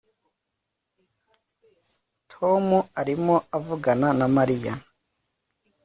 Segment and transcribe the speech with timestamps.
[2.31, 2.65] Tom
[2.99, 4.73] arimo avugana na Mariya